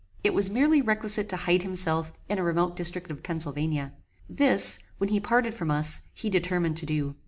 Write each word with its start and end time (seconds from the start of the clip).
It 0.23 0.33
was 0.33 0.49
merely 0.49 0.81
requisite 0.81 1.29
to 1.29 1.35
hide 1.37 1.61
himself 1.61 2.11
in 2.27 2.39
a 2.39 2.43
remote 2.43 2.75
district 2.75 3.11
of 3.11 3.21
Pennsylvania. 3.21 3.93
This, 4.27 4.79
when 4.97 5.09
he 5.11 5.19
parted 5.19 5.53
from 5.53 5.69
us, 5.69 6.01
he 6.15 6.27
determined 6.27 6.77
to 6.77 6.87
do. 6.87 7.13